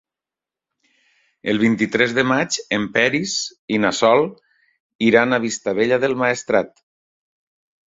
[1.53, 3.37] El vint-i-tres de maig en Peris
[3.77, 4.29] i na Sol
[5.13, 6.79] iran a Vistabella del Maestrat.